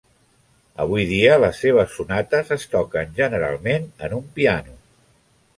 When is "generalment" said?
3.23-3.89